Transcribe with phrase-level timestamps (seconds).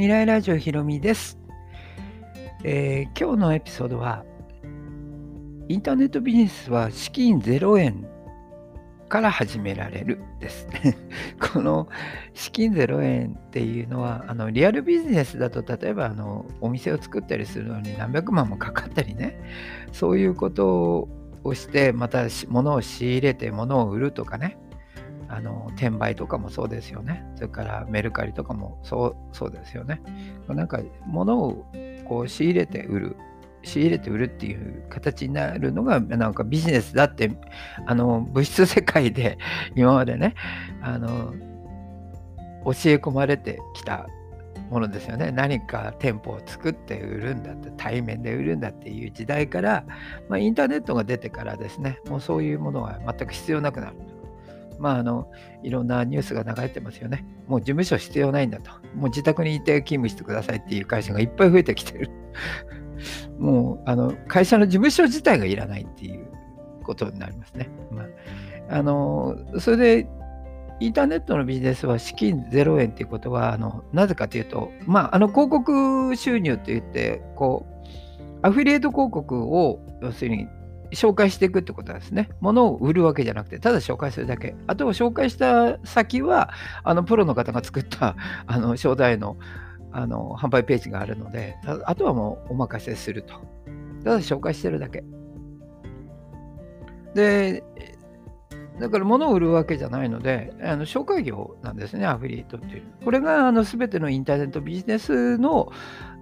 [0.00, 1.38] 未来ラジオひろみです、
[2.64, 4.24] えー、今日のエピソードは
[5.68, 8.08] インターネットビジネスは資金0円
[9.10, 10.66] から始められるです。
[11.52, 11.86] この
[12.32, 19.38] 資金0円っていうのはあのリアルビジネスだと例えばあのお店を作ったりするのに何百万もかかったりね。
[19.92, 21.10] そういうこと
[21.44, 24.56] をしてまた物を仕入れて物を売るとかね。
[25.30, 27.24] あの転売とかもそうですよね。
[27.36, 30.02] それからメルカリとかもそうそうですよね。
[30.48, 31.66] なんか物を
[32.04, 33.16] こう仕入れて売る。
[33.62, 37.30] 仕入れて売るっていう形になるのがなんかビジネスだって
[37.84, 39.36] あの物質世界で
[39.76, 40.34] 今までね
[40.80, 41.34] あの
[42.64, 44.06] 教え込まれてきた
[44.70, 49.84] ものですよね何か店舗を作って売るんだって対面で売るんだっていう時代から、
[50.30, 53.96] まあ、インターネットが出てからですねもうそういうものは全く必要なくなる
[54.80, 55.30] まあ、あの、
[55.62, 57.24] いろんなニュースが流れてますよね。
[57.46, 58.70] もう事務所必要ないんだと。
[58.96, 62.10] もう自宅にいて勤務してくださいっていう会社がいっぱい増えてきてる。
[63.38, 66.26] もう、あの、会社の事務所自体がいらないっていう
[66.82, 67.68] ことになりますね。
[67.90, 68.06] まあ、
[68.78, 70.08] あの、それで、
[70.80, 77.80] インターネットのビジネスは資金0円っていうことは、あのなぜかというと、まあ、あの広告収入って言って、こう、
[78.40, 80.48] アフィリエイト広告を要するに
[80.92, 82.30] 紹介していくってことですね。
[82.40, 84.54] 物を売るわけじゃなくて、ただ紹介するだけ。
[84.66, 86.50] あと紹介した先は、
[86.84, 88.16] あのプロの方が作った
[88.46, 89.36] あの商材の
[89.92, 93.34] あの販売ページがあるので、あとはもうお任せすると。
[94.04, 95.04] ただ紹介してるだけ。
[97.14, 97.64] で、
[98.80, 102.82] だから物を売るわけじゃないので、あの紹介業なんですね、アフィリエイトっていう。
[103.04, 105.70] これがあの全てのインターネットビジネスの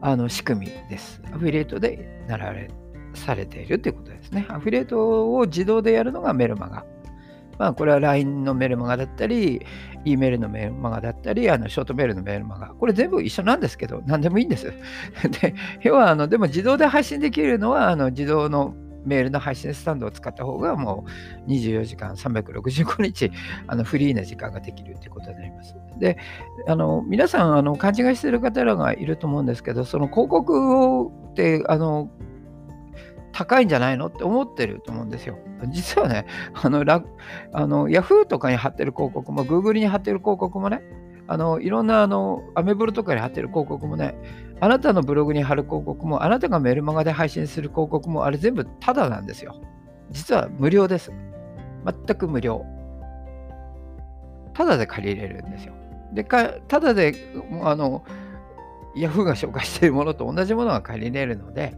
[0.00, 1.22] あの仕組みです。
[1.32, 2.68] アフィリエイトでなられ
[3.14, 4.46] されているということですね。
[4.48, 6.84] アフィリエイトを自動でやるのがメルマガ。
[7.58, 9.66] まあ、これは LINE のメルマガだったり、
[10.04, 12.68] E メールのメルマガだったり、あのショートメールのメルマガ。
[12.68, 14.72] これ全部一緒なんですけど、何でもいいんです。
[15.40, 18.74] で、要は、あの、でも自動で配信できるのは、あの自動の
[19.04, 21.04] メールの配信スタンドを使った方がも
[21.46, 23.30] う24時間365日
[23.66, 25.74] あのフリーな時間ができるということになります。
[25.98, 26.18] で、
[26.66, 32.10] あの皆さんあの勘違いしている方らがいると思うんですけど、その広告をってあの
[33.38, 35.38] 高いんじゃないのって思ってると思うんですよ。
[35.68, 36.26] 実はね、
[36.60, 36.80] あの、
[37.52, 40.82] あの Yahoo とかに貼ってる広告も、Google に貼ってる広告もね、
[41.28, 44.16] あのいろんなあのアメブロとかに貼ってる広告もね、
[44.58, 49.54] あなたのブログに貼る広告も、あなたがメルマガで配信する広告も、あれ全部タダなんですよ。
[50.10, 51.12] 実は無料です。
[51.84, 52.66] 全く無料。
[54.52, 55.74] タダで借りれるんですよ。
[56.12, 57.14] で、かタダで、
[57.62, 58.02] あの、
[58.96, 61.74] Yahoo が紹介しているものと同じものが借りれるので、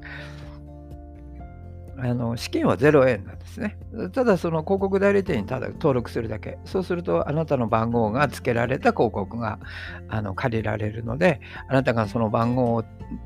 [2.02, 3.78] あの資金は0円なんですね。
[4.12, 6.58] ただその広告代理店にただ登録するだけ。
[6.64, 9.58] そうするとあなたの番号が付けられた広告が
[10.08, 12.84] あの借りられるので、あなたがその番号を、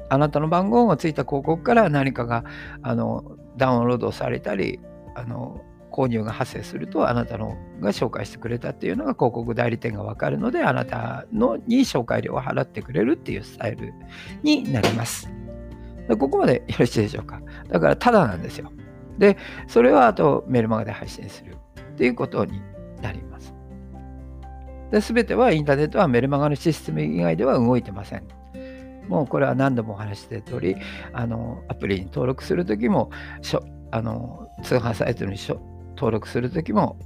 [0.09, 2.45] あなたの番号がついた広告から何かが
[2.83, 4.81] あのダウンロードされたり、
[5.15, 5.61] あの
[5.95, 13.93] 購入が発生するとあなたのが紹介してくれたっていうのが広告代理店が分かるのであなたのに紹介料を払ってくれるっていうスタイル
[14.43, 15.44] になります。
[16.09, 17.41] でここまでよろしいでしょうか？
[17.69, 18.71] だから、ただなんですよ。
[19.19, 19.37] で、
[19.69, 22.61] それはあとメルマガで配信するっていうことに
[23.01, 23.55] なります。
[24.91, 28.25] で、すべてはインターネットはメルマガのシステム以外では動いてません。
[29.09, 30.77] もうこれは何度もお話してた通り、
[31.13, 33.11] あの、アプリに登録するときも、
[33.91, 35.37] あの通販サイトに
[35.97, 36.99] 登録するときも、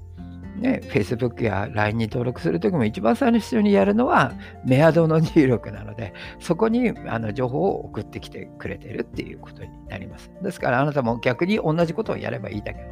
[0.58, 4.32] ね、Facebook や LINE に登録するときも一番最初にやるのは
[4.64, 10.30] メアドの入力なので、そこにあの情報を送ってきてくれてるっていうことになります。
[10.42, 12.88] ですからあなたも逆に同じことをやればいいだけの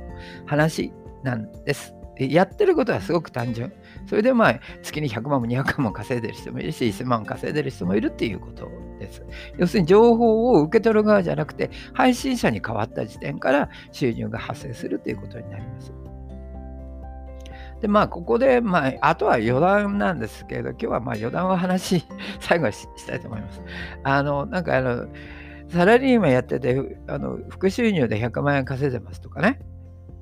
[0.46, 1.94] 話なんです。
[2.18, 3.72] やってることはすごく単純。
[4.06, 9.22] それでまあ月に100万も200万も稼いでる人もいるし、1000万稼いでる人もいるっていうことです。
[9.58, 15.92] 要するに情報を受け取る側じゃなくて、配信者に変わった時点から収入が発生するということになります。
[17.80, 22.04] で、まあ、ここで、まあ、あとは余談なんですけれど、今日はまあ余談を話、
[22.40, 23.62] 最後ししたいと思います。
[24.02, 25.06] あの、なんかあの、
[25.68, 29.60] サラリーマンやってて、あの副収入で100万円稼いでますとかね、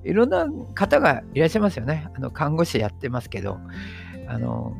[0.02, 2.08] いろんな方がいらっしゃいますよね。
[2.14, 3.58] あの看護師やってますけど、
[4.26, 4.74] あの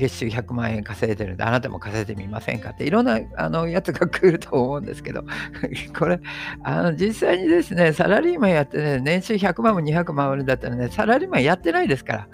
[0.00, 5.24] 月収100万円稼いでるんで、あなたも稼いでみませんかって、いろんなあのやつが来ると思うんですけど、
[5.96, 6.18] これ、
[6.62, 12.28] あの実際にですね、サラリーマンやってね、年収100万も200万あるんだったらね、サラリーマンやってないですから。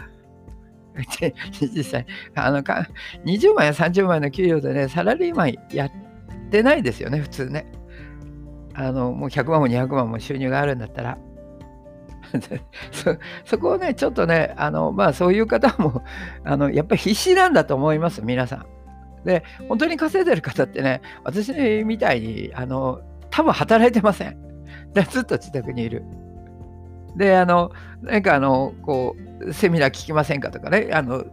[1.61, 2.89] 実際あのか、
[3.27, 5.91] 20万や30万の給料でね、サラリーマンやっ
[6.51, 7.67] てないですよね、普通ね。
[8.75, 11.19] あのもう100万も200万も収入があるんだったら。
[12.93, 16.03] そそこをね、ちょっとね、あのまあ、そういう方も
[16.45, 18.67] あのやっぱり必死なんだと思います、皆さん。
[19.25, 21.53] で、本当に稼いでる方ってね、私
[21.85, 23.01] みたいに、あの、
[23.31, 24.37] 多分働いてません。
[24.95, 26.05] でずっと自宅にいる。
[27.17, 27.73] で、あの、
[28.03, 31.25] なんかあの、こう、セミナー聞きませんかとかね、あの、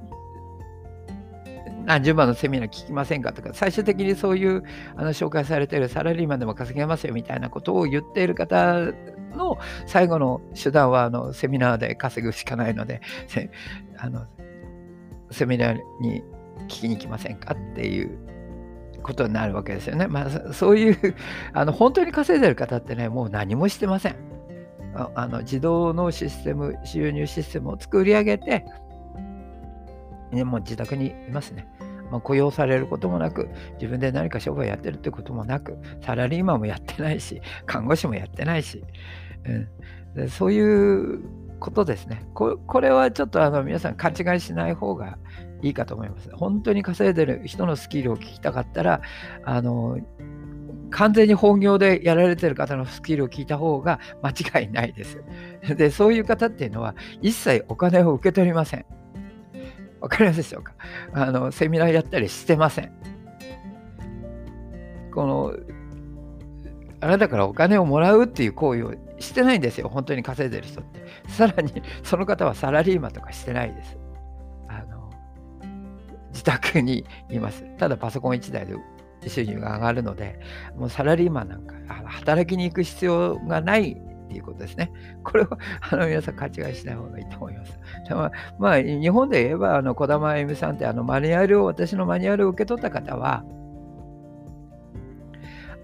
[1.86, 4.64] 何十万のセミナー聞きませんかとか、最終的にそういう
[4.96, 8.80] あの紹介されてるサラリーマンでも稼げますよみたいなことを言っている方
[9.34, 13.02] の最後の手段はあのセミナーで稼ぐしかないので、
[13.98, 14.26] あの
[15.32, 16.24] セミナーに
[16.68, 18.18] 聞きに来ませんかっていう
[19.04, 20.08] ことになるわけですよね。
[20.08, 21.16] まあ、そういう
[21.54, 24.16] あの本当に稼いでる方ってね、もう何もしてません。
[25.16, 28.66] あの自動のシステム、収入システムを作り上げて、
[30.32, 31.68] ね、もう自宅にいますね。
[32.14, 33.50] まあ、雇用されることもなく、
[33.82, 38.84] 自分で何か商売やってるってこともなく、サラリーマンもやってないし、 看護師もやってないし、
[39.46, 39.68] うん、
[40.14, 41.24] でそういう
[41.60, 42.60] ことですねこ。
[42.68, 45.18] これはちょっとあの皆さん勘違いしない方が
[45.64, 46.30] いいかと思います。
[46.36, 49.02] 本当に稼いでる人のスキルを聞きたかったら、
[49.44, 49.98] あの
[50.92, 55.24] 完全に本業でやられてる方のスキルを聞いた方が間違いないです。
[55.76, 56.94] で、そういう方っていうのは
[57.24, 58.86] 一切お金を受け取りません。
[60.04, 60.74] わかりますでしょうか
[61.14, 62.92] あのセミナーやったりしてません。
[65.14, 65.54] この
[67.00, 71.06] あなたからお金をもらうっていう行為をしてないんですよ、本当に稼いでる人って。
[71.30, 71.72] さらに、
[72.04, 73.98] その方はサラリーマンとかしてないです。
[74.68, 75.10] あの
[76.32, 77.64] 自宅にいます。
[77.78, 78.76] ただパソコン1台で
[79.30, 80.38] 収入が上がるので、
[80.76, 84.92] もうサラリーマンなんか働きに行く必要がないっていうことですね。
[85.24, 85.50] これを
[85.82, 87.80] あの皆さん勘違いしない方がいいと思います。
[88.60, 93.44] まあ、日本で言えば、あの児玉あゆみさんってあのマニュアルを、私のマニュアルを受け取った方は、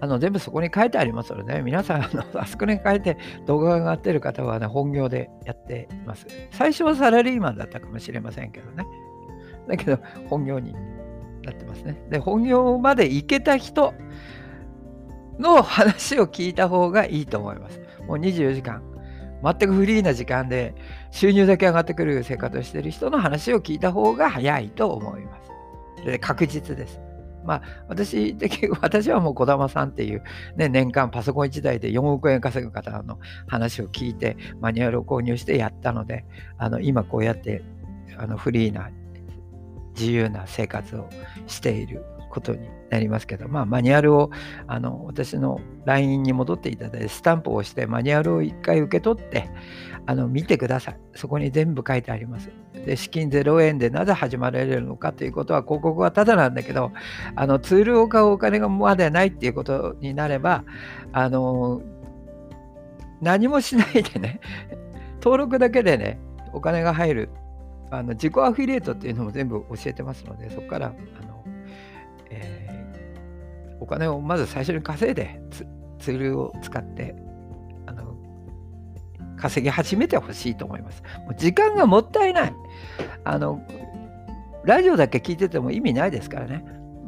[0.02, 6.26] あの全部そこに書いてありますので、ね、皆さんあの、 あそこに書いて動画が上がってる方は、ね、本業でやっています。
[6.50, 8.86] 最初はサラリーマンだったかもしれませんけどね。
[9.68, 9.98] だけど、
[10.28, 10.72] 本業に
[11.42, 12.02] なってますね。
[12.08, 13.92] で、本業まで行けた人
[15.38, 17.80] の話を聞いた方がいいと思います。
[18.06, 18.82] もう24時間、
[19.42, 20.74] 全くフリーな時間で
[21.10, 26.04] 収入だけ上がってくる生活をしている人の話を聞いた方が早いと思います。
[26.04, 27.00] で確実です。
[27.44, 30.22] まあ、私的、 私はもう児玉さんっていう、
[30.56, 36.24] ね、年間パソコン1台で4億円稼ぐ方の話を聞いて、マニュアルを購入してやったので、
[36.58, 37.62] あの今こうやって
[38.18, 38.90] あのフリーな
[39.98, 41.08] 自由な生活を
[41.46, 44.30] していることになりますけど、まあ、マニュアルを
[44.66, 49.50] あの私の LINE に戻っていただいて、スタンプを押して、マニュアルを1回受け取って、
[50.06, 50.96] あの見てください。
[51.14, 52.50] そこに全部書いてあります。
[52.86, 56.92] で、資金0円でなぜ始まられるのかということは、広告はただなんだけど、
[57.36, 60.64] あのツールを買うお金がまだないっていうことになれば、
[61.12, 61.82] あの
[63.20, 64.40] 何もしないでね、
[65.22, 66.18] 登録だけでね、
[66.52, 67.30] お金が入る。
[67.92, 71.29] あの自己アフィリエイトっていうのも全部教えてますので、そこからあの、
[73.80, 75.40] お金をまず最初に稼いで
[75.98, 77.14] ツールを使って
[79.40, 81.02] 稼ぎ始めてほしいと思います。
[81.24, 82.54] もう時間がもったいない。
[83.24, 83.60] あの、
[84.64, 86.64] ラジオだけ聞いてても意味ないですからね。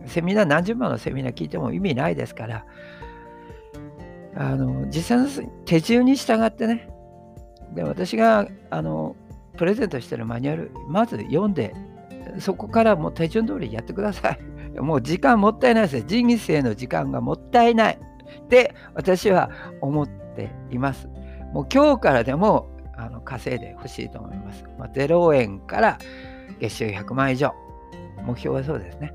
[0.06, 2.64] セミナー、何十万のセミナー聞いても意味ないですから、
[4.34, 6.88] あの、実際の手順に従ってね、
[7.74, 9.14] で、私が、あの、
[9.56, 11.74] プレゼントしてるマニュアル、まず読んで、
[12.38, 14.38] そこからもう手順通りやってください。
[14.79, 16.05] もう時間もったいないですね。
[16.06, 17.98] 人生の時間がもったいない。
[18.44, 19.50] って私は
[19.81, 21.08] 思っています。
[21.52, 24.64] もう今日からでもあの稼いでほしいと思います。
[24.79, 25.98] まあ、0円から
[26.60, 27.52] 月収100万以上。
[28.24, 29.12] 目標はそうですね。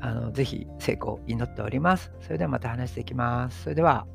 [0.00, 2.12] あのぜひ成功祈っております。
[2.22, 3.64] それではまた話していきます。
[3.64, 4.06] それでは。